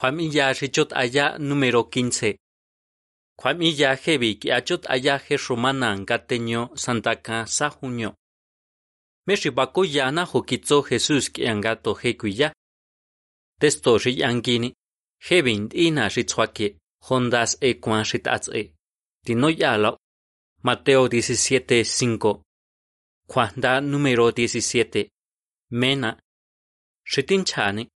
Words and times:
Familia 0.00 0.52
Richot 0.52 0.92
Aya 0.92 1.38
número 1.38 1.90
15. 1.90 2.38
Familia 3.36 3.94
Hebi 3.96 4.38
que 4.38 4.52
achot 4.52 4.86
he 4.88 5.36
Romana 5.36 5.96
Gateño 5.96 6.70
Santaka 6.76 7.46
Sajuño. 7.46 8.14
Meshi 9.26 9.50
Bakuyana 9.50 10.24
Hokitzo 10.24 10.84
Jesús 10.84 11.30
que 11.30 11.48
angato 11.48 11.96
Hekuya. 12.00 12.52
Testo 13.58 13.98
Riyangini. 13.98 14.72
Hebin 15.18 15.68
Ina 15.74 16.08
Ritzwake. 16.08 16.78
Hondas 17.02 17.58
E 17.60 17.74
Kwan 17.80 18.04
Ritatze. 18.04 18.74
Tinoyalo. 19.26 19.98
Mateo 20.62 21.08
17:5. 21.08 22.42
Juanda 23.26 23.80
número 23.80 24.30
17. 24.30 25.08
Mena. 25.70 26.20
Ritinchani. 27.04 27.88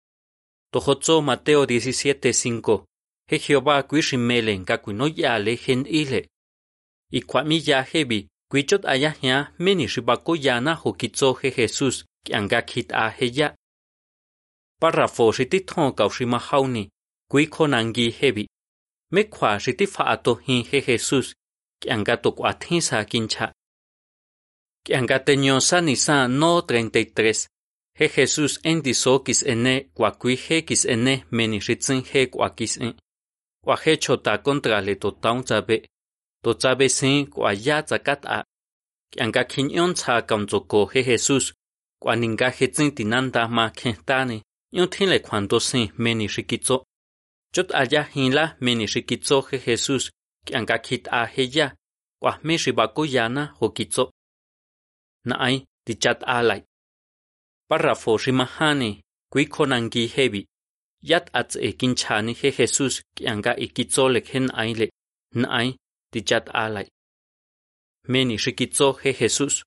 Tohotso 0.74 1.22
Mateo 1.22 1.66
17:5. 1.66 2.86
He 3.30 3.38
Jehová 3.40 3.84
kuishimelen 3.84 4.66
kakuinoyale 4.66 5.56
gen 5.58 5.86
ile. 5.86 6.30
Y 7.12 7.22
kwami 7.22 7.64
ya 7.66 7.82
hebi 7.84 8.28
kuichot 8.50 8.86
ayahya 8.86 9.54
meni 9.60 9.88
shibako 9.88 10.36
shibakoyana 10.36 10.74
hokitso 10.74 11.34
he 11.34 11.50
Jesús 11.52 12.06
kiangakit 12.26 12.94
a 12.94 13.10
heya. 13.10 13.56
Párrafo 14.82 15.32
shitithon 15.32 15.94
kaushimahauni 15.94 16.90
kuikonangi 17.30 18.10
hebi. 18.10 18.48
Me 19.12 19.24
Mekwa 19.24 19.60
shitifaato 19.60 20.36
hin 20.36 20.64
he 20.64 20.82
Jesús 20.82 21.36
kiangato 21.82 22.32
kwathinsa 22.32 23.06
kincha. 23.06 23.54
Kiangateño 24.86 25.60
sanisa 25.60 26.28
no 26.28 26.60
33. 26.60 27.48
He 28.02 28.08
Jesus 28.10 28.60
en 28.64 28.80
disokis 28.82 29.44
ene 29.44 29.74
kwakui 29.94 30.36
hekis 30.36 30.86
ene 30.94 31.14
meniritzen 31.32 32.00
he 32.12 32.22
kwakis 32.34 32.78
en. 32.78 32.94
Kwa 33.64 33.76
he 33.84 33.94
chota 33.98 34.38
kontra 34.38 34.82
le 34.82 34.96
totaun 34.96 35.44
tzabe. 35.44 35.78
To 36.44 36.54
tzabe 36.54 36.88
sen 36.90 37.28
kwa 37.34 37.54
ya 37.54 37.84
tzakat 37.84 38.26
a. 38.26 38.38
Kianga 39.12 39.44
kinyon 39.44 39.94
tza 39.94 40.22
kamzoko 40.22 40.86
he 40.94 41.04
Jesus. 41.04 41.54
Kwa 42.02 42.16
ninga 42.16 42.50
hetzen 42.50 42.92
tinanda 42.96 43.48
ma 43.48 43.70
kentane. 43.70 44.42
Yon 44.72 44.90
tinle 44.90 45.20
kwando 45.20 45.60
sen 45.60 45.92
menirikitzo. 45.98 46.84
Chot 47.54 47.70
aya 47.82 48.04
hinla 48.04 48.58
menirikitzo 48.62 49.42
he 49.42 49.58
Jesus. 49.66 50.10
Kianga 50.46 50.78
kit 50.80 51.08
a 51.12 51.26
he 51.26 51.50
ya. 51.54 51.76
Kwa 52.20 52.40
me 52.44 52.58
shibako 52.58 53.06
yana 53.06 53.46
hokitzo. 53.60 54.12
Naay, 55.26 55.66
dichat 55.86 56.24
alay. 56.26 56.64
Párrafo 57.72 58.18
rimahane, 58.18 59.02
kuikonangi 59.32 60.08
hebi. 60.16 60.46
Yat 61.10 61.30
ats 61.34 61.56
e 61.56 61.72
kinchani 61.80 62.34
he 62.42 62.52
Jesús 62.52 63.02
kianga 63.16 63.54
ikitzole 63.66 64.22
hen 64.34 64.50
aile, 64.54 64.90
nai, 65.36 65.76
tichat 66.12 66.50
alay. 66.54 66.88
Meni 68.08 68.36
rikitzo 68.38 68.88
he 69.04 69.14
Jesús, 69.14 69.64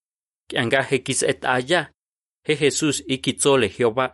kianga 0.48 0.82
he 0.82 0.98
kis 0.98 1.22
et 1.22 1.44
aya, 1.44 1.90
he 2.46 2.54
Jesús 2.56 3.02
ikitzole 3.08 3.68
Jehová, 3.68 4.06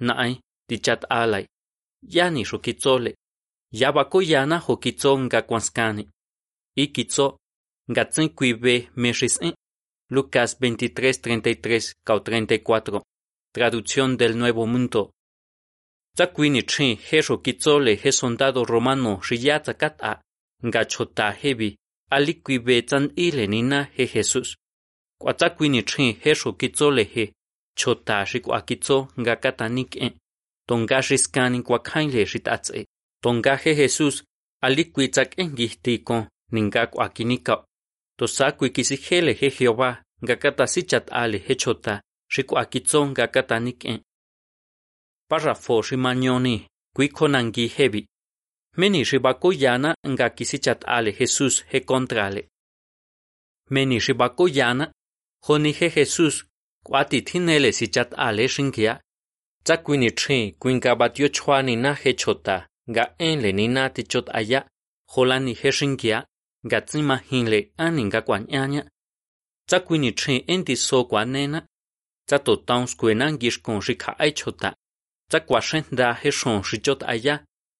nai, 0.00 0.38
tichat 0.68 1.04
alay. 1.10 1.46
Yani 2.02 2.44
rukitzole, 2.44 3.14
yabako 3.72 4.22
yana 4.22 4.58
hokitzo 4.58 5.18
nga 5.18 5.42
kwanskani. 5.42 6.08
Ikitzo, 6.76 7.38
ngatzen 7.90 8.28
kuibe 8.28 8.88
meris 8.94 9.38
en. 9.42 9.54
Lucas 10.10 10.56
23, 10.60 11.20
33, 11.22 11.94
34. 12.04 13.02
Traducción 13.56 14.18
del 14.18 14.36
Nuevo 14.36 14.66
Mundo. 14.66 15.14
Tsakwini 16.14 16.62
chi 16.64 16.98
hero 17.10 17.40
kitzole 17.40 17.96
he 18.02 18.12
soldado 18.12 18.66
romano 18.66 19.18
riyatsa 19.28 19.72
kata 19.82 20.20
nga 20.66 20.84
chota 20.84 21.32
hebi 21.32 21.68
alikwibe 22.10 22.82
tsan 22.82 23.12
ile 23.16 23.46
nina 23.46 23.88
he 23.94 24.04
Jesus. 24.06 24.56
Kwa 25.18 25.32
tsakwini 25.34 25.82
chi 25.82 26.18
hero 26.22 26.52
kitzole 26.52 27.04
he 27.04 27.32
chota 27.74 28.24
rikwa 28.24 28.60
kitzo 28.60 29.08
nga 29.20 29.36
katanik 29.36 29.96
en. 29.96 30.12
Tonga 30.68 31.00
riskani 31.00 31.62
kwa 31.62 31.78
kainle 31.78 32.24
ritatse. 32.24 32.86
Tonga 33.22 33.58
alikwi 34.62 35.08
tsak 35.08 35.38
engihti 35.38 35.98
kon 35.98 36.28
ninga 36.52 36.86
kwa 36.86 37.08
kinika. 37.08 37.64
Tosakwi 38.18 38.70
kisihele 38.70 39.32
he 39.32 39.48
Jehová 39.48 40.02
nga 40.22 40.36
katasichat 40.36 41.08
ale 41.10 41.38
chota 41.56 42.02
xikuakitsonka 42.32 43.24
katanik'en. 43.34 43.98
Párrafo 45.28 45.82
ximañoni 45.86 46.56
kuikhonanki 46.96 47.64
jevi. 47.76 48.02
Meni 48.76 49.04
xibakoyana 49.08 49.90
nga 50.12 50.26
kisichat'ale 50.36 51.10
Jesús 51.18 51.54
jekontrale. 51.72 52.42
Meni 53.70 53.98
xibakoyana 54.00 54.92
jonije 55.46 55.88
Jesús 55.96 56.34
kuatitjinele 56.86 57.70
sichat'ale 57.78 58.44
xinkia. 58.54 59.00
Tsakuinitxi 59.64 60.38
kuinkabatio 60.60 61.28
chjuanina 61.28 61.90
jechota 62.02 62.56
nga 62.90 63.04
enle 63.18 63.52
nina 63.52 63.90
tichot'aya 63.94 64.60
jolani 65.12 65.54
jexinkia 65.60 66.18
nga 66.66 66.78
tsimajinle 66.80 67.60
ani 67.76 68.02
nga 68.04 68.20
kuañaña. 68.26 68.82
Tsakuinitxi 69.68 70.44
entiso 70.52 71.04
kuanena 71.10 71.58
tsa 72.26 72.38
totaunskuen 72.46 73.22
kixkon 73.40 73.78
xikja'échota 73.86 74.68
tsa 75.30 75.38
kuaxénda 75.48 76.08
jexon 76.22 76.58
xichot'aya 76.68 77.34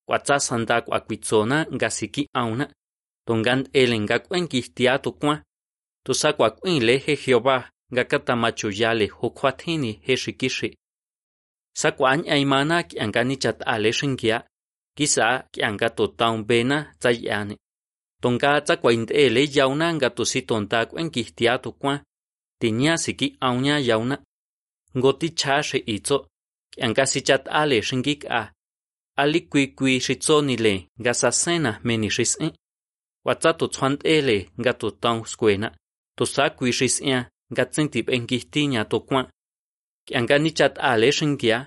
kuatsasan 0.06 0.60
nda 0.62 0.76
kuakuitsona 0.86 1.58
nga 1.74 1.88
siki'auna 1.98 2.64
tonkant'ele 3.26 3.96
nga 4.04 4.16
kuenkijtia 4.26 4.92
tokuan 5.04 5.42
tosakuakuinle 6.04 6.94
je 7.04 7.14
jehová 7.22 7.56
nga 7.92 8.04
katamachoyale 8.10 9.06
jokjuatjini 9.16 9.92
je 10.06 10.14
xikixi 10.22 10.68
sa 11.80 11.88
kua'añ'aimana 11.96 12.76
k'ianka 12.88 13.20
nichat'ale 13.28 13.90
xinkia 13.98 14.38
kisá 14.96 15.26
k'ianka 15.52 15.88
totaunbena 15.98 16.78
tsa 17.00 17.10
ya'ani 17.26 17.56
tonka 18.22 18.50
tsakuaint'ele 18.66 19.42
yauna 19.56 19.86
nga 19.96 20.08
tositonta 20.16 20.78
kuenkijtia 20.90 21.52
tokuan 21.64 21.98
tinia 22.60 22.94
siki'aunña 23.04 23.76
yauna 23.88 24.16
ngoti 24.98 25.28
cha 25.30 25.62
she 25.62 25.78
itso. 25.78 26.26
Anga 26.84 27.06
sichat 27.06 27.48
ale 27.48 27.82
shingik 27.82 28.24
a. 28.30 28.52
Ali 29.16 29.40
kui 29.50 29.66
kui 29.78 30.00
shitsoni 30.00 30.56
le 30.64 30.74
gasa 31.04 31.30
sena 31.32 31.80
meni 31.84 32.10
shis 32.10 32.32
e 32.40 32.48
watsa 33.26 33.50
to 33.58 33.66
chwant 33.74 34.00
ele 34.04 34.38
nga 34.60 34.72
to 34.80 34.90
tang 35.02 35.20
skuena. 35.32 35.68
To 36.16 36.24
sa 36.26 36.44
kui 36.56 36.72
shis 36.78 36.96
e 37.00 37.24
nga 37.52 37.64
tsintip 37.72 38.06
engihtiña 38.16 38.82
to 38.90 39.00
kwa 39.00 39.20
yanga 40.12 40.36
ni 40.38 40.50
chat 40.58 40.74
ale 40.78 41.12
shingia. 41.12 41.58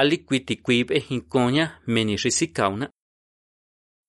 Ali 0.00 0.16
kui 0.26 0.40
ti 0.46 0.56
kui 0.56 0.84
be 0.84 0.96
hinkonya 1.06 1.66
meni 1.86 2.16
shisikauna 2.22 2.86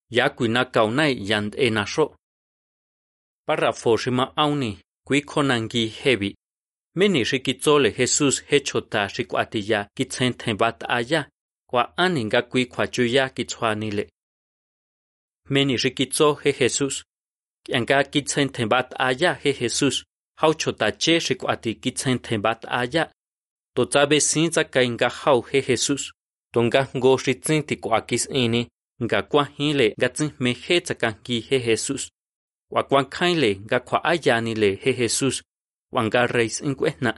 ya 0.09 0.29
kui 0.29 0.47
na 0.47 0.65
kauna 0.65 1.07
yand 1.29 1.55
e 1.57 1.69
na 1.69 1.85
sho. 1.85 2.15
Parrafo 3.45 3.97
shima 3.97 4.25
auni 4.35 4.79
kui 5.07 5.21
konangi 5.21 5.87
hebi. 5.87 6.35
minirikitzoli 6.95 7.91
Jesús 7.97 8.43
hechota 8.51 9.07
xikuatiya 9.07 9.87
kitzentein 9.95 10.57
bat 10.57 10.83
aya, 10.87 11.25
kua 11.69 11.93
anin 11.97 12.29
gakui 12.29 12.65
kuachuya 12.65 13.29
kitzhuanile. 13.29 14.07
Minirikitzo 15.49 16.35
he 16.45 16.51
Jesús, 16.59 17.03
kianka 17.65 18.03
kitzentein 18.03 18.69
bat 18.69 18.93
aya 18.99 19.33
he 19.33 19.53
Jesús, 19.53 20.03
hauchota 20.41 20.91
che 20.91 21.19
xikuati 21.19 21.75
kitzentein 21.75 22.41
bat 22.41 22.65
aya, 22.67 23.11
totzabe 23.75 24.19
sintza 24.19 24.63
kainga 24.63 25.09
hau 25.09 25.41
he 25.41 25.61
Jesús, 25.61 26.11
tonga 26.53 26.87
ngo 26.95 27.17
xitzenti 27.17 27.75
kuakis 27.77 28.27
ini, 28.31 28.67
nga 29.03 29.21
kuahile 29.23 29.93
gatzinme 30.01 30.51
hetzakanki 30.65 31.41
he 31.47 31.57
Jesús, 31.59 32.09
kuakuankainle 32.69 33.51
nga 33.65 33.79
kuaayanile 33.79 34.69
he 34.83 34.93
Jesús, 34.93 35.41
wanga 35.93 36.27
reis 36.27 36.61
inkwehna 36.61 37.11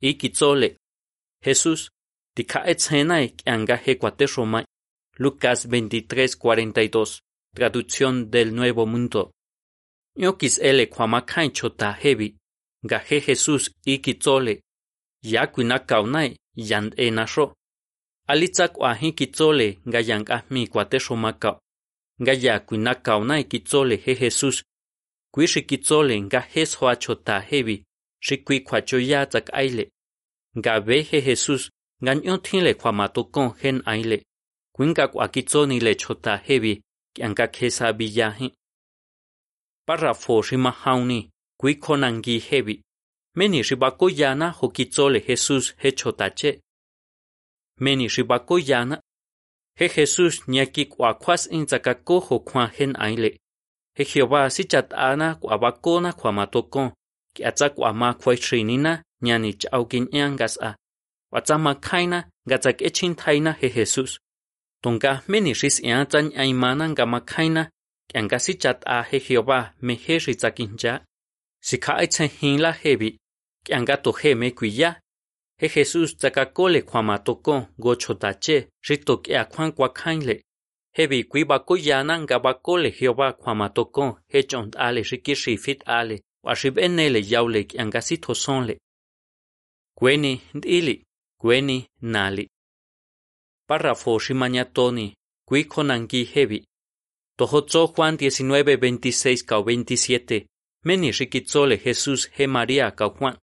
ikitzole 0.00 0.68
Jesús 1.44 1.80
tikaetzhenai 2.34 3.28
kianga 3.28 3.76
he 3.76 3.94
cuaterromai 4.00 4.64
Lucas 5.18 5.68
23:42 5.68 7.20
traducción 7.54 8.30
del 8.30 8.54
Nuevo 8.54 8.84
Mundo. 8.86 9.30
Yokis 10.16 10.58
ele 10.58 10.86
kwamakain 10.86 11.52
chota 11.52 11.92
hebi 11.92 12.36
nga 12.84 12.98
he 12.98 13.20
Jesús 13.20 13.70
ikitzole 13.84 14.60
yakuina 15.22 15.78
kaunai 15.78 16.36
yand 16.54 16.94
enasho 16.96 17.54
alitzak 18.26 18.72
ahi 18.82 19.12
kitzole 19.12 19.78
nga 19.88 20.00
yang 20.00 20.26
ahmi 20.36 20.68
cuaterromaka 20.68 21.50
nga 22.22 22.32
yakuina 22.32 22.94
kaunai 22.94 23.44
kitzole 23.44 23.96
he 24.04 24.14
Jesús. 24.14 24.64
Kuishi 25.32 25.62
kitzole 25.62 26.20
nga 26.20 26.40
hes 26.40 26.78
chota 26.98 27.40
Shikui 28.26 28.60
kwa 28.60 28.82
choya 28.82 29.26
tak 29.26 29.54
aile. 29.54 29.92
Nga 30.58 30.80
veje 30.80 31.20
Jesús, 31.20 31.70
ganyo 32.02 32.36
tinle 32.38 32.74
kwa 32.74 32.92
matokon 32.92 33.54
hen 33.60 33.82
aile. 33.84 34.26
Kwinka 34.74 35.08
kwa 35.08 35.28
kitsoni 35.28 35.80
le 35.80 35.94
chota 35.94 36.36
hebi, 36.36 36.82
kianka 37.14 37.46
kesa 37.46 37.92
biyahe. 37.92 38.54
Párrafo 39.86 40.42
shima 40.42 40.70
hauni, 40.70 41.30
kui 41.60 41.74
konangi 41.74 42.38
hebi. 42.38 42.82
Meni 43.36 43.64
shibako 43.64 44.10
yana 44.10 44.50
hokitsole 44.50 45.20
Jesús 45.20 45.74
he 45.76 45.92
chotache. 45.92 46.60
Meni 47.80 48.08
shibako 48.08 48.58
yana. 48.58 49.02
He 49.78 49.88
Jesús 49.88 50.48
nyaki 50.48 50.86
kwa 50.86 51.14
kwas 51.14 51.46
inzakako 51.52 52.20
hokwan 52.20 52.70
hen 52.70 52.96
aile. 52.96 53.40
He 53.94 54.04
Jehová 54.04 54.50
si 54.50 54.64
chatana 54.64 55.34
kwa 55.34 56.00
na 56.00 56.12
kwa 56.12 56.32
matokon 56.32 56.92
kiatzak 57.36 57.78
wama 57.82 58.08
kwaichinina 58.20 58.92
ñanich 59.26 59.64
aukiñan 59.76 60.36
gas'a. 60.40 60.70
Watzama 61.32 61.72
kaina 61.74 62.18
gatzak 62.50 62.78
echin 62.88 63.14
taina 63.14 63.52
he 63.60 63.68
Jesus. 63.76 64.18
Tonga 64.82 65.22
meni 65.28 65.52
ris 65.60 65.76
iantzan 65.88 66.26
aimana 66.42 66.84
ngama 66.88 67.20
kaina 67.20 67.62
kiangasi 68.08 68.54
chat'a 68.62 69.02
he 69.08 69.18
Jehová 69.26 69.58
mehe 69.86 70.14
ritzakinja. 70.24 70.92
Sika 71.68 71.92
aitzen 72.00 72.28
hinla 72.38 72.72
hebi 72.82 73.18
kiangato 73.64 74.12
he 74.20 74.34
me 74.34 74.50
kuya. 74.50 74.90
He 75.58 75.68
Jesus 75.68 76.16
tzakakole 76.16 76.82
kwamatoko 76.82 77.66
gochotache 77.78 78.68
rito 78.88 79.16
kia 79.16 79.44
kwan 79.44 79.72
kwakainle. 79.72 80.42
Hebi 80.96 81.24
kuibako 81.24 81.76
yana 81.76 82.20
ngabakole 82.20 82.90
Jehová 82.90 83.32
kwamatoko 83.32 84.18
hechont 84.28 84.76
ale 84.76 85.02
rikishifit 85.02 85.82
ale. 85.86 86.22
Washib 86.46 86.78
enele 86.78 87.20
yaule 87.32 87.64
kianga 87.64 88.00
si 88.02 88.16
tosonle. 88.18 88.74
Gweni 89.98 90.40
ndili, 90.54 91.04
gweni 91.40 91.88
nali. 92.00 92.48
Párrafo 93.68 94.18
Shimañatoni, 94.18 95.14
Cuiconangui 95.48 96.24
hebi. 96.34 96.64
Tojotzó 97.38 97.86
Juan 97.94 98.16
19, 98.16 98.76
26 98.76 99.44
cao 99.44 99.62
27. 99.62 100.46
Meni 100.84 101.10
riquitzole 101.12 101.76
Jesús 101.78 102.30
he 102.36 102.46
María 102.46 102.90
cao 102.94 103.10
Juan. 103.10 103.38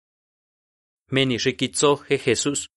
Meni 1.12 1.38
riquitzó 1.38 2.00
he 2.10 2.18
Jesús. 2.18 2.68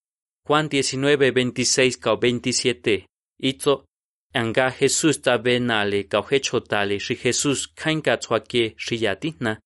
Juan 0.47 0.69
19, 0.69 1.31
26 1.31 1.97
cao 1.97 2.17
27. 2.17 3.05
Itzo. 3.39 3.85
Anga 4.33 4.71
Jesús 4.71 5.21
tabe 5.21 5.59
nale 5.59 6.07
cao 6.07 6.23
hechotale 6.29 6.99
si 6.99 7.15
Jesús 7.15 7.67
kainka 7.67 8.17
tsuake 8.17 8.75
shiyatina. 8.77 9.59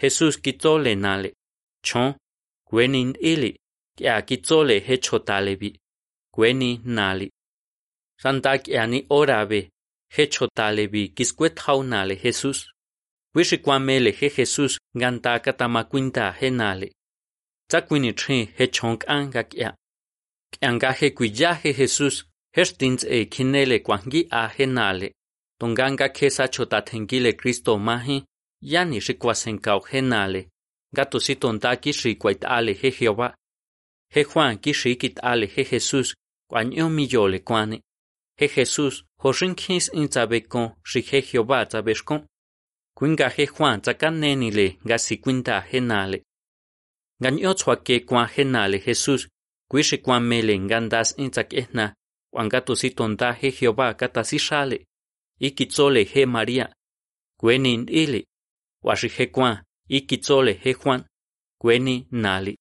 Jesús 0.00 0.38
kitzole 0.44 0.94
nale. 0.94 1.32
Chon. 1.86 2.14
Gwenin 2.70 3.14
ili. 3.20 3.56
Kia 3.96 4.22
kitzole 4.22 4.80
hechotale 4.80 5.56
bi. 5.56 5.70
Gweni 6.34 6.80
nali. 6.84 7.30
Santak 8.22 8.68
yani 8.68 9.06
orabe, 9.08 9.70
hecho 10.08 10.46
talebi, 10.46 11.08
kisquet 11.08 11.60
nale 11.84 12.16
Jesús. 12.16 12.66
Wishikwamele 13.34 14.12
he 14.12 14.28
Jesús 14.28 14.78
gantaka 14.94 15.52
tamakwinta 15.52 16.32
he 16.32 16.50
nale. 16.50 16.92
Tsakwini 17.68 18.12
tri 18.12 18.44
he 18.56 18.66
chonk 18.66 19.04
anga 19.08 19.44
kya. 19.44 19.74
Kyanga 20.52 20.92
he 20.92 21.10
kuya 21.10 21.54
he 21.54 21.72
Jesús, 21.72 22.24
herstins 22.54 23.04
e 23.04 23.26
kinele 23.26 23.78
kwangi 23.78 24.26
a 24.30 24.48
he 24.48 24.66
nale. 24.66 25.12
Tonganga 25.60 26.08
kesa 26.08 26.48
chotatengile 26.48 27.32
Cristo 27.36 27.78
mahi, 27.78 28.24
yani 28.62 29.00
shikwasenkau 29.00 29.80
he 29.90 30.00
nale. 30.00 30.48
Gato 30.92 31.20
si 31.20 31.36
tontaki 31.36 31.92
shikwait 31.92 32.44
ale 32.44 32.72
he 32.74 32.90
Jehová. 32.90 33.34
He 34.14 34.24
Juan 34.24 34.58
kishikit 34.58 35.20
ale 35.22 35.46
he 35.46 35.64
Jesús, 35.64 36.14
cuaño 36.50 36.88
millole 36.90 37.40
cuane. 37.40 37.82
He 38.36 38.48
Jesús, 38.48 39.04
hoshinkis 39.22 39.90
intzabekon, 39.92 40.74
shi 40.84 41.00
he 41.02 41.22
Jehová 41.22 41.66
tzabeshkon. 41.66 42.26
Kuinga 42.96 43.28
he 43.28 43.46
Juan 43.46 43.80
tzakanenile, 43.80 44.78
gasikwinta 44.84 45.60
henale. 45.60 46.22
Gaño 47.22 47.54
tzwake 47.54 48.00
kwa 48.00 48.26
henale 48.26 48.78
Jesús, 48.78 49.28
kuishi 49.68 49.98
kwa 49.98 50.20
mele 50.20 50.58
gandas 50.58 51.14
intzakehna, 51.18 51.94
cuangato 52.32 52.76
si 52.76 52.90
tonta 52.90 53.32
he 53.32 53.50
Jehová 53.50 53.94
katasishale. 53.94 54.86
Ikitzole 55.40 56.04
he 56.04 56.26
María. 56.26 56.74
Kwenin 57.38 57.88
ili. 57.88 58.29
Washi 58.84 59.08
he 59.08 59.26
kwa, 59.26 59.64
ikitzole 59.88 60.52
he 60.52 60.74
Juan. 60.74 61.04
Kweni 61.60 62.06
nali. 62.10 62.58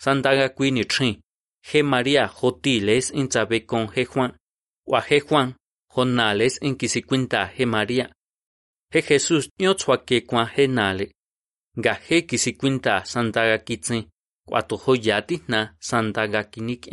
Sandaga 0.00 0.48
kwini 0.48 0.84
trin. 0.84 1.20
He 1.62 1.82
María 1.82 2.26
jotiles 2.28 3.10
in 3.10 3.30
sabe 3.30 3.60
con 3.60 3.88
he 3.94 4.04
Juan. 4.04 4.36
Wa 4.86 5.00
he 5.00 5.20
Juan, 5.20 5.54
jonales 5.94 6.58
in 6.62 6.76
quisiquinta 6.76 7.46
he 7.46 7.66
María. 7.66 8.12
He 8.92 9.02
Jesús 9.02 9.48
nyotzwake 9.58 10.20
kwa 10.20 10.46
he 10.46 10.66
nale. 10.66 11.12
Ga 11.76 11.94
he 11.94 12.22
quisiquinta 12.22 13.04
sandaga 13.04 13.58
kitsin. 13.58 14.08
Cuato 14.48 14.76
joyati 14.76 15.42
na 15.48 15.74
sandaga 15.78 16.44
kinik 16.44 16.88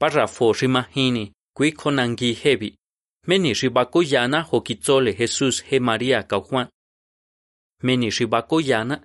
Párrafo 0.00 0.52
rimahini, 0.52 1.32
kui 1.54 1.72
konangi 1.72 2.32
hebi. 2.32 2.76
Meni 3.26 3.52
ribakoyana 3.54 4.46
jokitzole 4.52 5.12
Jesús 5.12 5.62
he 5.62 5.80
María 5.80 6.22
ka 6.22 6.40
Juan. 7.82 7.86
Meni 7.86 8.10
ribakoyana 8.10 9.02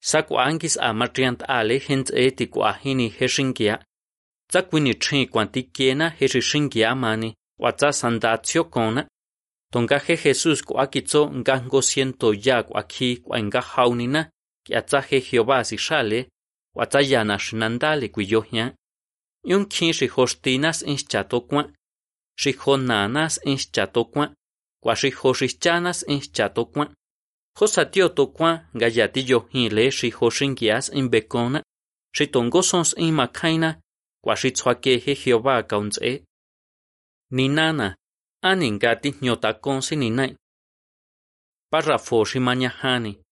Sakuankis 0.00 0.76
a 0.80 0.92
matriant 0.92 1.42
ale 1.48 1.78
hent 1.78 2.10
eti 2.10 2.46
kuahini 2.46 3.08
heshinkia. 3.08 3.78
Tsakwini 4.48 4.94
trin 4.94 5.28
kwantikiena 5.28 6.08
heshishinkia 6.10 6.94
mani, 6.94 7.34
watsa 7.58 7.92
sandatio 7.92 8.64
kona. 8.64 9.08
Tonga 9.72 9.98
he 9.98 10.16
Jesús 10.16 10.62
kuakitzo 10.64 11.30
ngango 11.30 11.82
siento 11.82 12.34
ya 12.34 12.62
kuaki 12.62 13.16
kuanga 13.16 13.60
haunina, 13.60 14.30
kiatsa 14.66 15.00
he 15.00 15.20
Jehová 15.20 15.64
si 15.64 15.78
shale, 15.78 16.28
watsa 16.74 17.00
yana 17.00 17.38
shinandale 17.38 18.08
kuyohya. 18.08 18.74
Yun 19.44 19.66
kin 19.66 19.92
shi 19.92 20.06
hostinas 20.08 20.82
in 20.82 20.96
chatokwa, 20.96 21.72
shi 22.36 22.52
honanas 22.52 23.40
Josatio 27.60 28.08
tokwa 28.08 28.66
gayatillo 28.74 29.38
hile 29.52 29.90
shi 29.90 30.10
hoshinkias 30.10 30.88
in 30.88 31.08
bekona, 31.08 31.62
shi 32.16 32.26
tongosons 32.26 32.94
in 32.96 33.14
tzwake 34.52 34.98
he 34.98 35.14
Jehová 35.14 35.62
kaunze. 35.62 36.24
Ninana, 37.30 37.96
aningati 38.42 39.14
nyotakonsi 39.22 39.96
ninai. 39.96 40.36
Párrafo 41.70 42.24
shi 42.24 42.38
mañahani, 42.38 43.22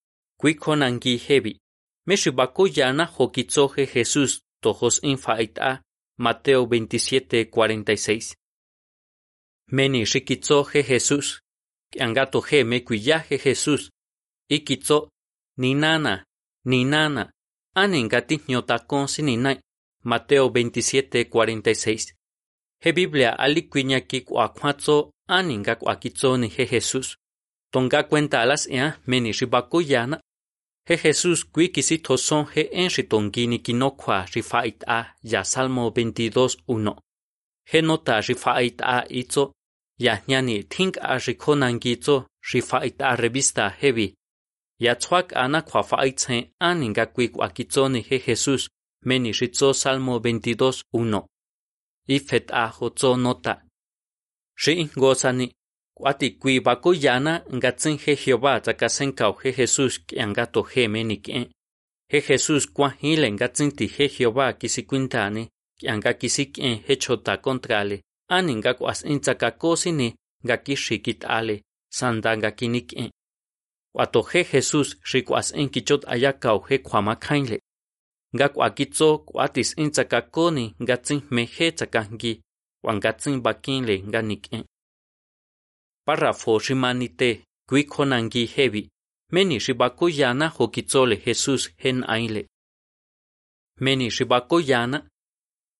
kuikonangi 0.40 1.16
hebi, 1.16 1.60
meshi 2.06 2.30
bakoyana 2.30 3.04
hokitzoje 3.04 3.86
Jesús 3.86 4.40
tojos 4.62 5.00
in 5.02 5.16
faita, 5.16 5.82
Mateo 6.18 6.64
27, 6.66 7.44
46. 7.50 8.34
Meni 9.72 10.06
shikitzoje 10.06 10.82
Jesús, 10.82 11.40
kiangato 11.92 12.40
he 12.40 12.64
me 12.64 12.80
kuyaje 12.80 13.38
Jesús, 13.38 13.90
ikitzo, 14.50 15.08
ninana, 15.56 16.24
ninana, 16.64 17.32
aningati 17.74 18.40
nyotakonsi 18.48 19.22
ninai, 19.22 19.60
Mateo 20.04 20.48
27, 20.48 21.24
46. 21.24 22.14
He 22.82 22.92
Biblia 22.92 23.38
aliquiñaki 23.38 24.20
kuakwatzo 24.20 25.12
aninga 25.28 25.74
kuakitzo 25.74 26.36
ni 26.36 26.48
he 26.48 26.64
Jesús. 26.66 27.16
Tonga 27.72 28.02
cuenta 28.02 28.42
alas 28.42 28.66
ea 28.66 28.98
meni 29.06 29.32
shibakuyana. 29.32 30.20
He 30.88 30.96
Jesús 30.96 31.44
kuikisi 31.52 31.98
toson 31.98 32.46
he 32.54 32.60
enshi 32.72 33.02
tongini 33.02 33.58
kinokwa 33.58 34.26
rifait 34.34 34.84
a 34.86 35.04
ya 35.22 35.44
Salmo 35.44 35.88
22, 35.88 36.56
1. 36.68 36.96
He 37.64 37.82
nota 37.82 38.20
rifait 38.20 38.80
a 38.82 39.04
itzo, 39.08 39.52
ya 39.98 40.22
ñani 40.28 40.62
think 40.68 40.96
a 41.00 41.18
rikonangitzo 41.18 42.26
rifait 42.52 43.00
a 43.02 43.16
revista 43.16 43.68
heavy. 43.80 44.14
Ya 44.80 44.94
tsuak 44.94 45.36
ana 45.36 45.62
kwa 45.62 45.82
faitze 45.82 46.50
aninga 46.58 47.06
kuik 47.06 47.32
akitzoni 47.40 48.00
he 48.00 48.18
Jesús 48.18 48.68
meni 49.04 49.32
ritzo 49.32 49.74
Salmo 49.74 50.18
22, 50.18 50.84
1. 50.92 51.26
Ifet 52.08 52.50
a 52.52 52.66
hotzo 52.66 53.16
nota. 53.16 53.62
Shi 54.56 54.84
gozani, 54.96 55.52
kwati 55.94 56.30
kui 56.30 56.60
bako 56.60 56.94
yana 56.94 57.44
ngatzen 57.54 57.98
he 57.98 58.16
Jehová 58.16 58.60
takasenkau 58.60 59.32
he 59.42 59.52
Jesús 59.52 59.98
kiangato 60.06 60.62
he 60.62 60.88
menike. 60.88 61.50
He 62.08 62.20
Jesús 62.20 62.66
kwa 62.72 62.88
hile 62.90 63.32
ngatzen 63.32 63.72
ti 63.76 63.86
he 63.86 64.08
Jehová 64.08 64.52
kisikwintani 64.52 65.48
kianga 65.78 66.12
kisik 66.14 66.56
he 66.86 66.96
chota 66.96 67.36
contrale. 67.36 68.00
Aninga 68.28 68.74
kwas 68.74 69.04
intzakakosini 69.04 70.14
gakishikit 70.44 71.24
ale 71.24 71.62
sandanga 71.92 72.50
kinik. 72.50 73.12
kwatoxe 73.94 74.44
Jesus 74.52 74.88
xikuas 75.10 75.48
inkichot 75.60 76.02
ayakauhe 76.12 76.78
kwamakainle. 76.78 77.58
Nga 78.34 78.48
kwakitso 78.48 79.18
kwatis 79.18 79.78
intzakakoni 79.78 80.74
ngatsin 80.82 81.20
meje 81.30 81.72
tzakanki 81.72 82.32
wangatsin 82.84 83.40
bakinle 83.44 83.96
nga 84.08 84.20
nik'en. 84.22 84.64
Párrafo 86.06 86.58
ximanite 86.64 87.30
kuikjonanki 87.68 88.46
hevi. 88.54 88.82
Meni 89.32 89.56
xibakoyana 89.64 90.46
jokitzole 90.58 91.16
Jesus 91.24 91.62
hen 91.82 92.04
ainle. 92.14 92.42
Meni 93.80 94.10
xibakoyana 94.10 94.98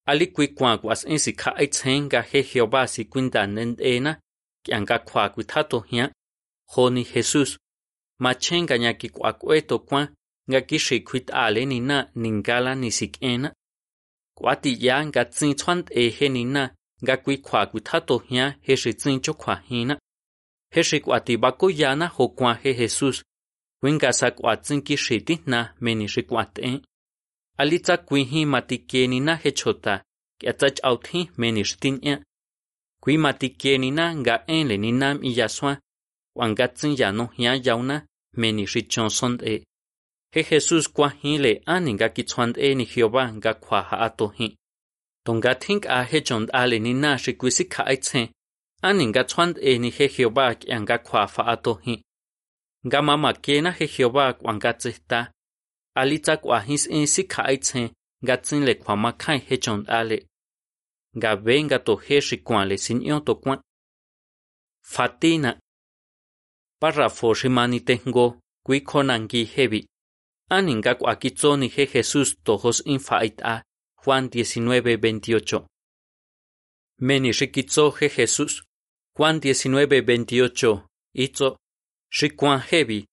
ali 0.05 0.27
kuikuan 0.27 0.79
kuas 0.79 1.01
insi 1.13 1.31
ka'aitzen 1.33 1.99
nga 2.05 2.21
je 2.29 2.41
Jehová 2.49 2.87
si 2.87 3.05
kuindanen 3.05 3.75
ena 3.79 4.11
kianka 4.63 4.99
kwakuthato 4.99 5.79
hian 5.79 6.11
joni 6.71 7.03
Jesus 7.13 7.57
machenka 8.23 8.75
ñakicuacuetocuan 8.83 10.07
nga 10.49 10.59
kixi 10.69 10.97
kuit'ale 11.07 11.61
nina 11.71 11.97
ninkala 12.21 12.71
nisik'ena. 12.81 13.49
K'uatiya 14.37 14.95
nkatsín 15.07 15.53
tsjuant'e 15.59 16.03
je 16.15 16.27
nina 16.35 16.63
nga 17.03 17.15
kui 17.23 17.37
kjua 17.45 17.61
kuitjatojña 17.71 18.45
je 18.65 18.73
xi 18.81 18.91
tsín 18.99 19.17
chokjuajina 19.23 19.95
je 20.73 20.81
xi 20.89 20.97
k'uatibakoyana 21.03 22.05
jokuan 22.15 22.57
je 22.63 22.71
jesús. 22.79 23.17
Kuinkasa 23.79 24.27
k'uatsín 24.37 24.79
kixi 24.87 25.17
tijna 25.27 25.59
meni 25.83 26.05
xi 26.13 26.21
k'uat'en 26.29 26.77
ali 27.61 27.77
tsakuijin 27.85 28.47
matikie 28.53 29.03
nina 29.07 29.33
je 29.43 29.51
chota 29.59 29.93
k'ia 30.39 30.53
tsach'autjín 30.59 31.25
meni 31.39 31.63
xi 31.69 31.75
tin'ia. 31.81 32.15
Kui 33.03 33.15
matikie 33.25 33.77
nina 33.83 34.05
nga 34.19 34.35
enle 34.57 34.75
nina 34.77 35.07
m'iyasuan 35.19 35.77
k'uankatsín 36.33 36.93
yánojña 36.99 37.51
yauna 37.65 37.95
meni 38.37 38.65
ri 38.65 38.81
e. 39.43 39.63
He 40.33 40.43
jesus 40.43 40.87
kwa 40.87 41.09
hile 41.09 41.61
aninga 41.65 42.09
ki 42.09 42.23
chwan 42.23 42.53
e 42.57 42.75
ni 42.75 42.83
hioba 42.83 43.33
nga 43.33 43.53
kwa 43.53 43.81
ha 43.81 43.99
ato 43.99 44.27
hi. 44.27 44.57
Tonga 45.25 45.55
think 45.55 45.85
a 45.85 46.03
he 46.03 46.21
chon 46.21 46.47
ale 46.53 46.79
ni 46.79 46.93
na 46.93 47.17
shi 47.17 47.33
kwisi 47.33 47.65
kha 47.65 47.83
ai 47.85 47.97
chen. 47.97 48.29
Aninga 48.81 49.23
chwan 49.23 49.55
e 49.61 49.77
ni 49.77 49.89
he 49.89 50.07
hioba 50.07 50.55
ki 50.55 50.71
anga 50.71 50.97
kwa 50.97 51.27
fa 51.27 51.45
ato 51.45 51.73
hi. 51.73 52.03
Nga 52.87 53.01
mama 53.01 53.33
ke 53.33 53.61
na 53.61 53.71
he 53.71 53.85
hioba 53.85 54.33
kwa 54.33 54.53
nga 54.53 54.73
chita 54.73 55.31
ali 55.95 56.19
cha 56.19 56.37
kwa 56.37 56.59
his 56.59 56.83
si 56.83 57.07
si 57.07 57.23
kha 57.23 57.43
ai 57.43 57.59
nga 58.23 58.37
chin 58.37 58.65
le 58.65 58.75
kwa 58.75 58.95
ma 58.95 59.11
he 59.47 59.57
chon 59.57 59.85
ale 59.87 60.27
nga 61.17 61.35
venga 61.35 61.79
to 61.79 61.95
he 61.95 62.21
shi 62.21 62.37
kwa 62.37 62.65
le 62.65 62.77
sin 62.77 63.01
yo 63.01 63.19
to 63.19 63.35
kwa. 63.35 63.61
Fatina 64.83 65.59
párrafo 66.81 67.33
shimani 67.33 67.79
tengo 67.79 68.25
kui 68.65 68.81
konangi 68.81 69.43
hebi 69.45 69.87
aninga 70.49 70.95
kwa 70.95 71.15
kitzoni 71.15 71.67
he 71.67 71.85
Jesús 71.85 72.35
tojos 72.43 72.81
infaita 72.85 73.63
Juan 74.05 74.27
19:28 74.27 75.65
meni 76.99 77.33
shikitzo 77.33 77.91
he 77.91 78.09
Jesús. 78.09 78.63
Juan 79.17 79.39
19:28 79.39 80.81
itzo 81.13 81.57
shikwan 82.09 82.59
hebi 82.59 83.05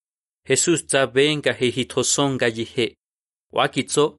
Jesús 0.49 0.87
tza 0.87 1.07
venga 1.07 1.53
he 1.53 1.71
hitoson 1.71 2.39
ga 2.39 2.49
yihe 2.49 2.97
wakitzo 3.53 4.19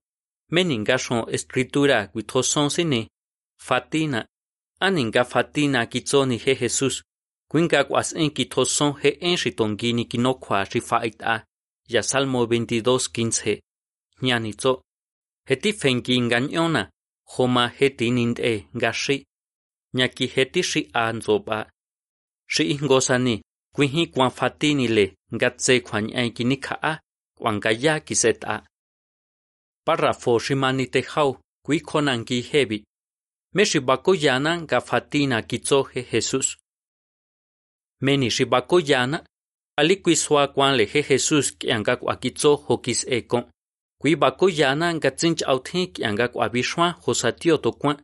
meninga 0.51 0.97
shon 0.97 1.25
escritura 1.35 2.07
kuitoson 2.07 2.69
sine 2.69 3.07
fatina 3.57 4.27
aninga 4.79 5.23
fatina 5.25 5.85
kitzoni 5.85 6.37
he 6.37 6.55
Jesús 6.55 7.03
Cuenca 7.51 7.87
en 8.15 8.29
quitoson 8.29 8.93
he 9.01 9.17
en 9.21 9.35
xitonguini 9.35 10.05
quinocua 10.05 10.65
rifait 10.65 11.19
a, 11.23 11.43
ya 11.87 12.03
Salmo 12.03 12.45
22, 12.45 13.09
15. 13.09 13.61
Ñanitzo. 14.21 14.83
Heti 15.49 15.73
fenki 15.73 16.13
engañona, 16.13 16.91
he 17.79 17.89
ti 17.89 18.11
nind 18.11 18.39
e 18.39 18.67
gashi. 18.73 19.25
he 20.35 20.45
ti 20.45 20.61
shi 20.61 20.91
an 20.93 21.15
anzoba. 21.15 21.67
Shi 22.47 22.63
ingosani, 22.73 23.41
cuinji 23.75 24.11
cuan 24.13 24.29
fatini 24.29 24.87
le, 24.87 25.15
gatse 25.31 25.81
cuan 25.81 26.05
enquinica 26.13 26.77
a, 26.81 26.99
cuan 27.35 27.59
gaya 27.59 27.99
quiset 28.01 28.43
a. 28.45 28.63
Párrafo 29.85 30.39
shimanite 30.39 31.01
jau, 31.01 31.39
cuiconanqui 31.65 32.43
hebi. 32.51 32.83
Meshibakoyanan 33.55 34.67
gafatina 34.67 35.41
kitzoje 35.41 36.03
jesus 36.11 36.59
meni 38.01 38.29
yana, 38.85 39.25
ali 39.77 39.95
kuisua 39.95 40.47
Jesus 40.47 40.77
leje 40.77 41.01
Jesús 41.01 41.57
kianga 41.57 41.95
kuakitso 41.95 42.55
hokis 42.55 43.05
eko. 43.07 43.49
Kuibacoyana 44.01 44.93
ngatsinch 44.93 45.43
authin 45.43 45.93
kianga 45.93 46.27
kuabishwa 46.27 46.91
hosatio 46.91 47.57
tokuan. 47.57 47.97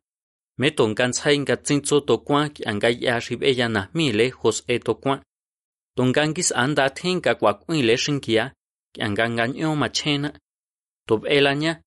Meton 0.58 0.96
kantsai 0.96 1.40
ngatsintso 1.40 2.00
tokuan 2.02 2.50
kianga 2.50 2.90
ya 2.90 3.22
xibeyana 3.22 3.90
mile 3.94 4.30
hos 4.30 4.64
e 4.68 4.80
tokuan. 4.80 5.22
Tongangis 5.96 6.52
anda 6.52 6.90
thin 6.90 7.22
kakuakuin 7.22 7.86
le 7.86 7.98
shinkia 7.98 8.54
kianga 8.94 9.30
nganyo 9.30 9.76
machena. 9.76 10.40
Tob 11.08 11.26
elanya 11.26 11.82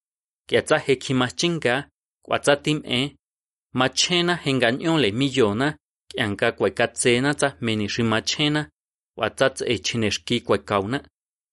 kiatsa 0.48 0.78
hekimachinka 0.78 1.88
kuatsatim 2.24 2.82
e 2.84 3.16
machena 3.74 4.34
henganyo 4.34 4.98
le 4.98 5.12
millona 5.12 5.76
Kianca 6.10 6.52
cuecatzena 6.52 7.34
tza 7.34 7.56
meniximachena, 7.60 8.62
huatzatz 9.16 9.62
echinexki 9.74 10.40
cuecauna, 10.46 10.98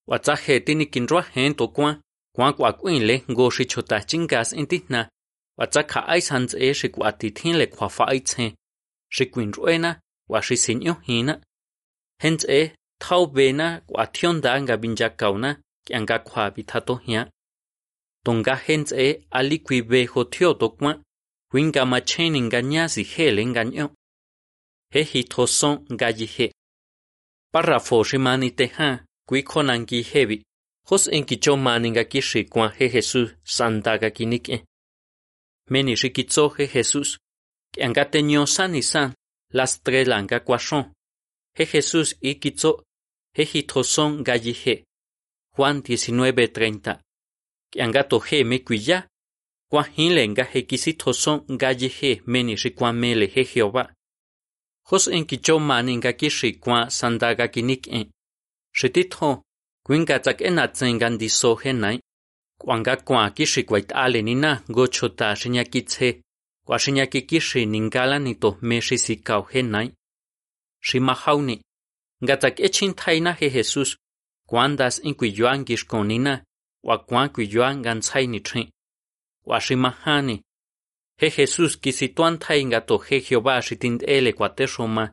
huatzá 0.07 0.35
jetini 0.43 0.85
kinroa 0.85 1.23
gento 1.33 1.67
cuan, 1.75 2.01
cuan 2.35 2.53
cuacuinle 2.53 3.15
goxi 3.37 3.65
chotachingas 3.71 4.53
entitna, 4.53 5.09
huatzá 5.57 5.81
ka'ais 5.91 6.29
hantze 6.33 6.73
xikuatitinle 6.79 7.65
cuafaitze, 7.75 8.45
xikuinruena, 9.15 9.91
huaxi 10.29 10.57
sinyo 10.57 10.93
hina, 11.07 11.41
hentze 12.23 12.73
thau 12.99 13.27
bena 13.27 13.81
cuationda 13.87 14.51
nga 14.61 14.77
binjacauna, 14.77 15.49
kianca 15.85 16.19
cuabitato 16.19 16.95
hia. 16.95 17.29
Tonga 18.23 18.55
hentze 18.55 19.27
aliqui 19.31 19.81
bejo 19.81 20.23
tioto 20.23 20.69
cuan, 20.77 21.03
huinga 21.51 21.85
machen 21.85 22.35
engañasi 22.35 23.03
hele 23.03 23.41
engañó. 23.41 23.91
He 24.91 25.03
hitoson 25.03 25.85
gayihe. 25.89 26.51
Párrafo 27.53 28.03
shimani 28.03 28.51
teha, 28.51 29.05
kui 29.27 29.43
konangi 29.43 30.01
hebi, 30.01 30.43
hos 30.87 31.07
enkicho 31.07 31.57
maninga 31.57 32.03
kishi 32.03 32.43
kwa 32.43 32.69
he 32.69 32.89
Jesús 32.89 33.29
sandaga 33.43 34.09
kinike. 34.09 34.65
Meni 35.69 35.95
shikitzo 35.95 36.49
he 36.57 36.67
Jesús, 36.67 37.17
que 37.71 37.83
angateño 37.83 38.45
san 38.47 38.75
y 38.75 38.81
san, 38.81 39.13
las 39.49 39.81
tres 39.81 40.07
langa 40.07 40.39
kwashon. 40.39 40.93
He 41.57 41.65
Jesús 41.65 42.17
ikitzo, 42.21 42.83
he 43.33 43.43
hitoson 43.45 44.23
gayihe. 44.23 44.83
Juan 45.55 45.81
19:30. 45.81 46.99
Que 47.71 47.81
angato 47.81 48.19
he 48.19 48.43
me 48.43 48.59
kuya, 48.59 49.07
kwa 49.71 49.83
hinlenga 49.83 50.43
he 50.43 50.61
kisitoson 50.61 51.45
gayihe 51.47 52.21
meni 52.25 52.57
shikwamele 52.57 53.27
he 53.27 53.43
Jehová. 53.43 53.93
Jos 54.89 55.07
en 55.07 55.25
kicho 55.25 55.59
maningaki 55.59 56.29
xikua 56.37 56.79
sandagaki 56.97 57.61
nik'e. 57.69 57.99
Xititjo, 58.77 59.29
kuinkatzak 59.85 60.39
enatzengan 60.49 61.17
diso 61.21 61.51
jenai, 61.61 61.97
kuangakua 62.61 63.23
kixikuait'ale 63.35 64.21
nina 64.27 64.51
gochota 64.75 65.27
xiñakitze, 65.41 66.07
kuaxiñaki 66.65 67.21
kixi 67.29 67.61
ninkala 67.73 68.17
nitohme 68.25 68.77
xisikau 68.87 69.43
jenai. 69.51 69.87
Ximajauni, 70.87 71.55
ngatzak 72.23 72.55
echintjaina 72.67 73.31
je 73.39 73.47
Jesús, 73.55 73.89
kuandas 74.49 74.95
inkuiyoan 75.07 75.61
kixkonina, 75.67 76.33
kuakuan 76.83 77.29
kuiyoan 77.35 77.81
gantzai 77.85 78.27
nitrin. 78.27 78.69
Kuaximajani, 79.45 80.35
He 81.17 81.29
Jesús 81.29 81.77
kisituan 81.77 82.37
tainga 82.39 82.81
to 82.81 82.97
he 82.97 83.21
Jehová 83.21 83.61
shitind 83.61 84.03
ele 84.07 84.33
kwate 84.33 84.67
shoma, 84.67 85.11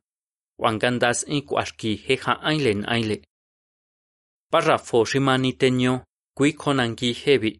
wangandas 0.58 1.24
in 1.28 1.42
kwashki 1.46 1.96
he 1.96 2.16
ha 2.16 2.40
ailen 2.42 2.84
aile. 2.88 3.22
Párrafo 4.50 5.04
shimani 5.04 5.52
teño, 5.52 6.04
kui 6.36 6.52
konangi 6.52 7.12
hebi. 7.12 7.58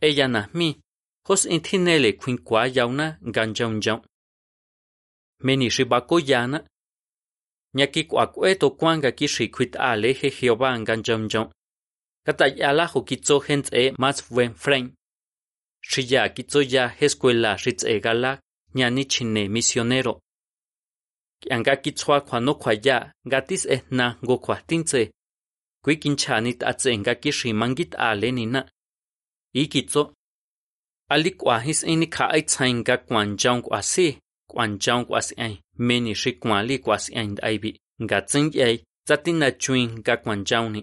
Ella 0.00 0.28
na 0.28 0.48
mi, 0.54 0.80
hos 1.26 1.44
intinele 1.46 2.12
kuin 2.12 2.38
kwa 2.38 2.66
yauna 2.66 3.18
ganjaun 3.22 3.80
jaun. 3.80 4.02
Meni 5.44 5.70
shibako 5.70 6.18
yana. 6.20 6.66
Nyaki 7.74 8.04
kwa 8.04 8.26
kweto 8.26 8.70
kwanga 8.70 9.12
kishi 9.12 9.48
kwit 9.48 9.76
ale 9.76 10.12
he 10.12 10.30
Jehová 10.30 10.78
ganjaun 10.84 11.28
jaun. 11.28 11.52
Kata 12.26 12.46
yala 12.46 12.86
hokitzo 12.86 13.38
hens 13.38 13.72
e 13.72 13.94
buen 14.30 14.54
frame. 14.54 14.94
xiya 15.92 16.22
kitsoya 16.34 16.84
escuela 17.04 17.50
xitzegala 17.62 18.30
ñani 18.78 19.04
chine 19.12 19.42
misionero. 19.54 20.14
Yanga 21.50 21.76
kitsua 21.82 22.20
kwano 22.20 22.54
kwaya 22.54 23.12
gatis 23.32 23.66
ehna 23.74 24.06
go 24.26 24.36
kwatintse. 24.44 25.10
Kwi 25.84 25.96
kinchanit 25.96 26.62
atsenga 26.62 27.14
kishimangit 27.14 27.94
alenina. 27.98 28.70
Ikitso. 29.54 30.14
Ali 31.08 31.30
kwahis 31.30 31.82
ini 31.82 32.06
kaait 32.06 32.48
sainga 32.48 32.96
kwanjaung 32.96 33.62
kwasi. 33.62 34.18
Kwanjaung 34.50 35.04
kwasi 35.06 35.34
ay 35.36 35.54
meni 35.78 36.14
shi 36.14 36.32
kwali 36.32 36.78
kwasi 36.78 37.14
ay 37.18 37.26
ndaibi. 37.26 37.80
Gatsin 38.00 38.50
yay 38.54 38.84
zatina 39.08 39.50
chuin 39.52 40.02
ga 40.02 40.16
kwanjauni. 40.16 40.82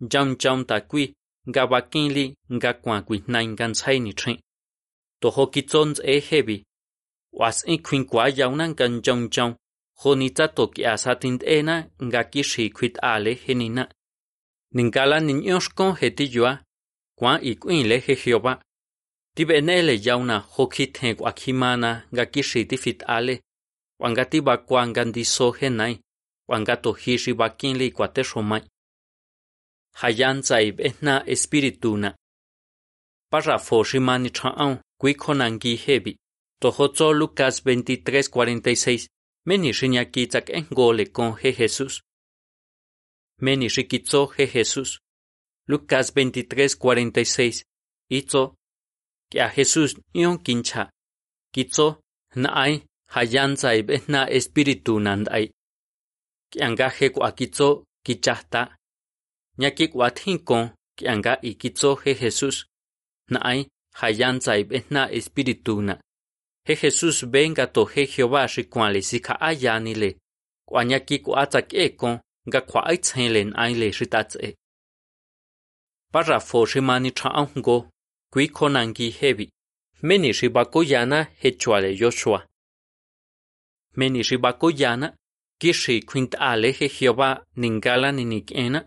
Jaun 0.00 0.36
jaun 0.38 0.64
ta 0.64 0.80
kwi 0.80 1.14
nga 1.48 1.64
wakili 1.64 2.36
nga 2.52 2.72
kwakwi 2.72 3.24
nain 3.26 3.56
gan 3.56 3.72
ni 4.00 4.12
tre. 4.14 4.40
Toho 5.20 5.46
kitsons 5.46 6.00
e 6.04 6.20
hebi. 6.20 6.64
Was 7.32 7.64
in 7.64 7.82
kwin 7.82 8.04
kwa 8.04 8.28
yaunan 8.28 8.74
gan 8.74 9.02
jong 9.02 9.30
jong. 9.30 9.54
Honita 10.02 10.48
toki 10.48 10.86
asatin 10.86 11.38
ena, 11.44 11.90
nga 12.02 12.24
kishi 12.24 12.70
kwit 12.70 12.98
ale 13.02 13.34
henina. 13.34 13.88
Ningala 14.74 15.20
ninyoshko 15.20 15.92
heti 15.92 16.30
yua. 16.34 16.64
Kwa 17.18 17.40
ikwin 17.40 17.86
le 17.88 17.98
he 17.98 18.14
Jehovah. 18.14 18.62
Tibenele 19.34 20.00
yauna 20.04 20.38
hokit 20.38 20.98
he 20.98 21.14
kwakimana 21.14 22.08
nga 22.14 22.26
kishi 22.26 22.64
tifit 22.64 23.04
ale. 23.06 23.42
Wangati 24.00 24.40
bakwa 24.40 24.86
ngandiso 24.86 25.50
henai. 25.50 26.00
Wangato 26.48 26.92
hishi 26.92 27.34
bakinli 27.34 27.90
kwate 27.90 28.24
shomai. 28.24 28.62
Hayan 30.00 30.42
zai 30.42 30.72
behna 30.72 31.22
espirituna. 31.26 32.14
Para 33.30 33.58
foshimani 33.58 34.30
chaon 34.30 34.80
kui 35.00 35.14
konangi 35.14 35.76
hebi 35.84 36.16
to 36.60 36.70
hozo 36.70 37.12
Lucas 37.12 37.62
23:46 37.64 39.08
meni 39.46 39.72
shinya 39.72 40.04
kitzak 40.04 40.50
en 40.50 40.66
gole 40.78 41.04
con 41.16 41.36
he 41.40 41.52
Jesús. 41.52 41.94
Meni 43.40 43.68
shikitzo 43.68 44.20
he 44.36 44.46
Jesús. 44.46 44.90
Lucas 45.68 46.14
23:46 46.14 47.62
itzo 48.10 48.54
que 49.30 49.40
a 49.40 49.48
Jesús 49.56 49.90
ion 50.14 50.38
kincha. 50.38 50.90
Kitso 51.54 52.00
na 52.34 52.48
ai 52.64 52.84
hayan 53.14 53.56
zai 53.56 53.82
be 53.82 53.94
na 54.08 54.20
espiritu 54.38 55.00
nandai 55.00 55.50
que 56.50 56.64
anga 56.64 56.88
he 56.88 57.10
kwa 57.10 57.32
ñakikuatjinkon 59.60 60.64
k'ianga 60.96 61.34
ikitsojej 61.50 62.18
Jesús. 62.22 62.56
Na'ay 63.32 63.60
jayantsaybe 63.98 64.76
na. 64.90 65.02
Espirituna 65.18 65.94
je 66.66 66.74
Jesús 66.82 67.24
venga 67.32 67.66
toje 67.66 68.06
Jehová 68.12 68.42
xikuanle 68.54 69.00
sikja'ayanile 69.10 70.10
k'uañakikuatsak'ekon 70.68 72.14
nga 72.48 72.60
kjua'aitsjenle 72.68 73.40
n'ayle 73.44 73.88
xitatse'e 73.98 74.48
chua 76.12 76.66
xi 76.70 76.80
manitja'ájnko 76.88 77.76
kui 78.32 78.46
kjonanki 78.56 79.06
jevi 79.18 79.46
meni 80.06 80.30
xi 80.38 80.48
bakoyana 80.48 81.18
jechuale 81.42 81.90
Yoshua. 82.00 82.40
Meni 83.98 84.20
xi 84.28 84.36
bakoyana 84.44 85.08
kixi 85.60 85.94
kjuint'ale 86.08 86.68
je 86.78 86.86
Jehová 86.96 87.30
ninkala 87.60 88.12
ninik'ena 88.12 88.80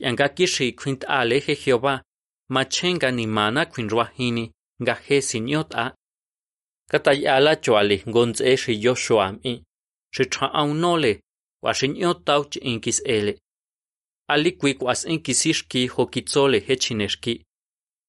Yankakixi 0.00 0.72
kwint'ale 0.72 1.40
je 1.40 1.54
Jehová, 1.54 2.02
machenga 2.48 3.10
nimana 3.10 3.66
kwinruajini, 3.66 4.52
ngaje 4.82 5.22
siniot'a. 5.22 5.94
Katayala 6.90 7.56
choale 7.56 8.02
ngonze 8.08 8.56
xi 8.56 8.74
Yoshuam'i, 8.84 9.52
xi 10.14 10.24
ch'a'aunole, 10.32 11.12
wa 11.62 11.72
xi 11.78 11.88
niot'auch 11.88 12.56
inkis 12.70 13.00
ele. 13.04 13.38
Ali 14.28 14.52
kwikwas 14.52 15.04
inkisixki 15.04 15.88
jokitzole 15.88 16.58
hechinexki. 16.66 17.34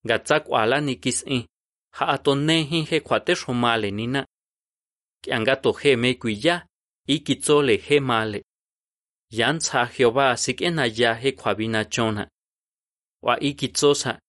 Gatzakwala 0.05 0.81
nikis'i, 0.81 1.45
ja'atoneji 1.97 2.79
je 2.89 2.99
kuatexomale 2.99 3.91
nina. 3.91 4.25
Kiangato 5.23 5.71
je 5.81 5.91
i 5.95 7.15
ikitzole 7.15 7.77
he 7.77 7.99
male. 7.99 8.46
Yantza 9.31 9.85
Jehová 9.85 10.37
sikena 10.37 10.85
ya 10.85 11.15
jekwabina 11.15 11.85
chona. 11.85 12.29
Wa 13.23 13.39
ikitsosa. 13.39 14.19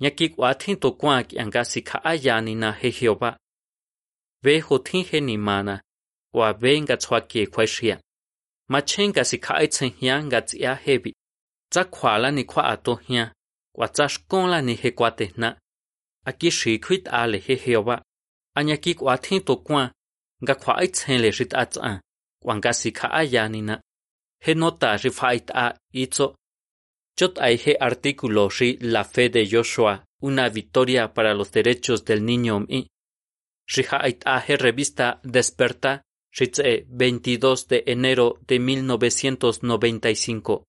Nyaki 0.00 0.28
kwatin 0.28 0.76
to 0.80 0.92
kwak 0.92 1.32
yangasi 1.32 1.82
kaayanina 1.82 2.72
he 2.72 2.90
Jehová. 2.90 3.36
Ve 4.42 4.60
jotin 4.60 5.04
genimana. 5.04 5.82
Wa 6.34 6.52
venga 6.52 6.96
tswaki 6.96 7.46
kwashia. 7.46 8.00
Machenga 8.68 9.24
sikaitzen 9.24 9.90
hian 9.90 10.28
gatsia 10.28 10.74
hebi. 10.74 11.14
Tsakwala 11.70 12.30
ni 12.30 12.44
kwa 12.44 12.64
ato 12.64 12.94
hian. 12.94 13.32
Wa 13.74 13.88
tsashkonla 13.88 14.62
ni 14.62 14.74
hekwatehna. 14.74 15.58
Aki 16.24 16.50
shikwit 16.50 17.08
ale 17.08 17.38
he 17.38 17.56
Jehová. 17.56 18.02
Anyaki 18.56 18.94
kwatin 18.94 19.44
to 19.44 19.56
kwak. 19.56 19.92
Nga 20.42 20.54
kwaitzen 20.54 21.20
le 21.20 21.30
rit 21.30 21.54
atsan. 21.54 22.00
Wangasi 22.44 22.92
kaayanina. 22.92 23.82
He 24.44 24.54
nota 24.54 24.96
rifait 24.96 25.50
a 25.54 25.74
itzo. 25.92 26.34
Chot 27.16 27.38
he 27.38 27.76
artículo 27.78 28.48
ri 28.48 28.76
La 28.80 29.04
fe 29.04 29.28
de 29.28 29.46
Joshua, 29.46 30.04
una 30.20 30.48
victoria 30.48 31.14
para 31.14 31.34
los 31.34 31.52
derechos 31.52 32.04
del 32.04 32.24
niño 32.24 32.60
mi. 32.60 32.88
Rihait 33.68 34.22
a 34.26 34.40
revista 34.40 35.20
Desperta, 35.22 36.02
Ritze 36.32 36.86
22 36.88 37.68
de 37.68 37.84
enero 37.86 38.38
de 38.46 38.58
1995. 38.58 40.64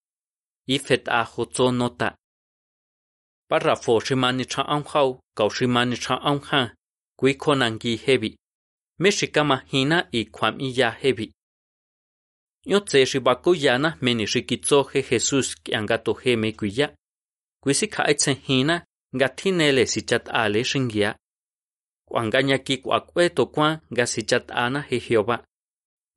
Ifet 0.67 1.07
a 1.07 1.25
Jotzo 1.25 1.71
nota. 1.71 2.15
Párrafo 3.49 3.99
shimani 4.01 4.45
cha 4.45 4.63
anjau, 4.63 5.19
kau 5.35 5.49
shimani 5.49 5.97
cha 5.97 6.19
anja, 6.21 6.75
kui 7.17 7.35
konangi 7.35 7.97
hebi. 7.97 8.35
Meshikama 8.99 9.63
hina 9.71 10.07
i 10.11 10.25
kwam 10.25 10.59
hebi. 11.01 11.31
Yotse 12.65 13.05
shibakoyana 13.05 13.97
meni 14.01 14.27
shikitsoje 14.27 15.01
Jesús 15.01 15.55
angato 15.73 16.13
jeme 16.23 16.51
kuya. 16.51 16.95
Kwisi 17.63 17.87
kaitse 17.87 18.33
hina 18.33 18.85
gatinele 19.13 19.85
sichat 19.85 20.29
ale 20.29 20.63
shingia. 20.63 21.15
Kwanganya 22.07 22.57
ki 22.57 22.77
kwakweto 22.77 23.45
kwa 23.45 23.81
ga 23.91 24.07
sichat 24.07 24.51
ana 24.51 24.81
he 24.81 24.99
Jehová. 24.99 25.43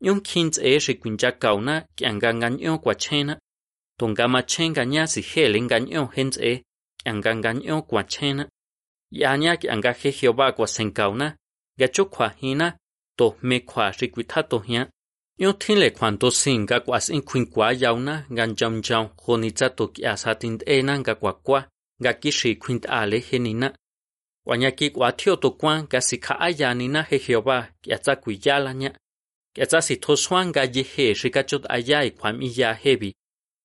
Yon 0.01 0.21
kins 0.21 0.59
e 0.59 0.81
shikunja 0.81 1.33
kauna 1.33 1.81
kianganganyo 1.95 2.79
kwachena. 2.79 3.41
Tongama 3.99 4.43
chenga 4.43 4.85
nyasi 4.87 5.21
hele 5.21 5.63
nganyo 5.63 6.07
hens 6.07 6.39
e 6.39 6.63
kianganganyo 6.97 7.83
kwachena. 7.83 8.49
Yanya 9.11 9.57
kianga 9.57 9.93
he 9.93 10.11
Jehová 10.13 10.53
kwasenkauna. 10.53 11.37
Gacho 11.79 12.05
kwahina 12.05 12.79
to 13.17 13.37
me 13.43 13.61
kwa 13.61 13.93
to 14.49 14.59
hian. 14.59 14.91
Yo 15.39 15.53
tin 15.53 15.59
tinle 15.59 15.91
kwanto 15.91 16.31
singa 16.31 16.81
kwa 16.81 17.01
sin 17.01 17.23
kwin 17.23 17.47
kwa 17.47 17.73
yauna 17.73 18.27
gan 18.31 18.55
jam 18.57 18.81
jam 18.83 19.09
honitza 19.17 19.69
to 19.69 19.89
ki 19.89 20.07
asatin 20.07 20.59
ena 20.67 21.03
ga 21.03 21.15
kwa 21.15 21.33
kwa 21.33 21.69
ga 22.01 22.13
kishi 22.13 22.57
quint 22.57 22.87
ale 22.89 23.19
henina. 23.19 23.77
Wanya 24.47 24.71
ki 24.71 24.91
kwa 24.91 25.13
tio 25.13 25.37
to 25.37 25.51
kwa 25.51 25.83
ga 25.83 26.01
sika 26.01 26.41
ayanina 26.41 27.03
he 27.03 27.19
Jehová 27.19 27.69
ki 27.83 27.93
atza 27.93 28.17
kuyala 28.17 28.75
nya. 28.75 28.91
Ki 29.55 29.63
atza 29.63 29.83
si 29.83 29.97
to 29.97 30.17
swan 30.17 30.53
ga 30.53 30.63
ye 30.63 30.71
yehe 30.75 31.15
shikachot 31.15 31.67
ayai 31.69 32.11
kwa 32.11 32.33
miya 32.33 32.75
hebi. 32.75 33.15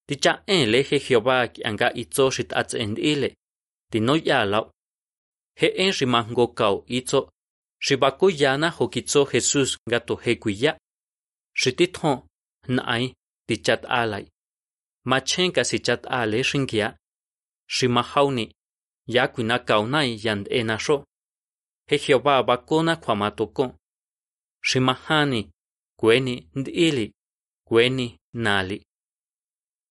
Ticha 0.07 0.43
en 0.47 0.71
le 0.71 0.83
he 0.83 0.99
Jehová 0.99 1.47
ki 1.53 1.63
anga 1.63 1.93
itzo 1.93 2.31
shit 2.31 2.53
atz 2.53 2.73
endile. 2.73 3.35
Tino 3.91 4.15
ya 4.15 4.45
lao. 4.45 4.71
He 5.55 5.67
en 5.67 5.91
shimango 5.91 6.47
kau 6.47 6.83
itzo. 6.87 7.29
Shibako 7.79 8.29
yana 8.29 8.69
hokitzo 8.69 9.25
Jesús 9.25 9.77
gato 9.89 10.15
he 10.15 10.35
kuya. 10.35 10.80
Shitithon 11.53 12.27
nai 12.67 13.13
tichat 13.47 13.85
alai. 13.85 14.31
Machenka 15.05 15.63
si 15.63 15.79
chat 15.79 16.05
ale 16.05 16.43
shingia. 16.43 16.97
Shimahauni. 17.67 18.55
Yakuina 19.07 19.59
kaunai 19.59 20.19
yand 20.25 20.47
enasho. 20.51 21.05
He 21.87 21.97
Jehová 21.97 22.43
bakona 22.43 22.95
kwamatoko. 22.95 23.79
Shimahani. 24.63 25.51
Kweni 25.99 26.49
ndili. 26.55 27.13
Kweni 27.67 28.19
nali. 28.33 28.85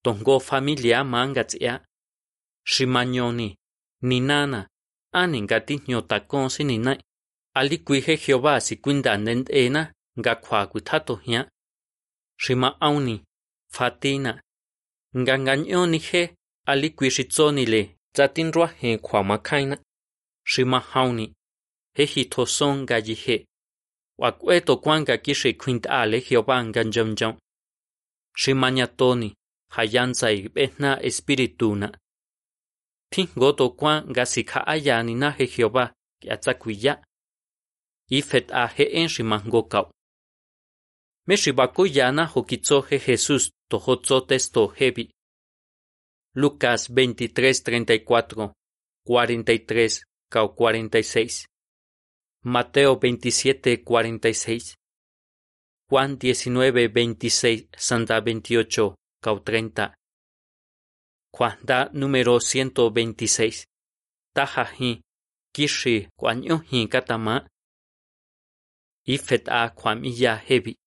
Tongo 0.04 0.40
familia 0.40 1.04
mangatsia. 1.04 1.86
Shimanyoni. 2.66 3.58
Ninana. 4.02 4.68
Aningati 5.12 5.80
nyotakon 5.88 6.48
sininai. 6.48 7.02
Alikwihe 7.54 8.16
Jehová 8.16 8.60
si 8.60 8.76
kwindanen 8.76 9.44
ena 9.48 9.92
nga 10.18 10.34
kwa 10.34 10.66
ku 10.66 10.80
tato 10.80 11.14
hia. 11.14 11.50
Shima 12.38 12.80
auni, 12.80 13.24
fatina, 13.68 14.42
nga 15.16 15.38
nga 15.38 15.56
nyo 15.56 15.86
ni 15.86 15.98
he 15.98 16.34
ali 16.66 16.90
kwi 16.90 17.08
le 17.66 17.96
za 18.16 18.28
he 18.80 18.98
kwa 18.98 19.24
makaina. 19.24 19.76
Shima 20.44 20.80
hauni, 20.80 21.34
he 21.94 22.04
hi 22.06 22.28
son 22.46 22.86
ga 22.86 23.00
ji 23.00 23.14
he. 23.14 23.46
Wa 24.18 24.32
kwe 24.32 24.60
to 24.60 24.76
kwanga 24.76 25.18
ki 25.18 25.34
shi 25.34 25.54
kwint 25.54 25.86
a 25.86 26.06
le 26.06 26.22
oba 26.36 26.64
nga 26.64 26.82
njom 26.82 27.10
njom. 27.12 27.38
Shima 28.36 28.70
nya 28.70 28.88
hayanza 29.70 30.30
i 30.32 30.48
behna 30.48 31.02
espiritu 31.02 31.74
na. 31.74 31.92
To 33.56 33.70
kwa 33.70 34.02
nga 34.10 34.26
si 34.26 34.44
ka 34.44 34.66
ayani 34.66 35.14
na 35.14 35.30
he 35.30 35.46
hi 35.46 35.64
oba 35.64 35.94
ki 36.20 36.30
atza. 36.30 36.54
Ifet 38.10 38.50
a 38.52 38.66
he 38.66 38.84
en 38.84 39.08
shima. 39.08 39.42
Meshibakuyana 41.26 42.26
hokitzoje 42.26 42.98
Jesús 42.98 43.50
tojotzotes 43.68 44.50
tojebi. 44.50 45.10
Lucas 46.34 46.88
23, 46.90 47.62
34, 47.62 48.52
43, 49.04 50.02
46. 50.30 51.46
Mateo 52.44 52.96
27, 52.96 53.84
46. 53.84 54.74
Juan 55.90 56.18
19, 56.18 56.88
26, 56.88 57.68
Santa 57.76 58.20
28, 58.20 58.94
30. 59.44 59.94
Juan 61.32 61.58
da 61.62 61.90
número 61.92 62.40
126. 62.40 63.64
Tajahi, 64.34 65.00
Kishi, 65.52 66.08
Kwanyohi 66.16 66.88
Katama. 66.88 67.46
Ifet 69.06 69.48
a 69.48 69.70
Kwamiya 69.74 70.36
Hebi. 70.36 70.79